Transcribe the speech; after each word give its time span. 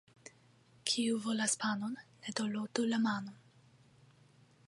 Kiu 0.91 1.19
volas 1.25 1.53
panon, 1.65 1.93
ne 2.23 2.35
dorlotu 2.41 2.87
la 2.95 2.99
manon. 3.05 3.39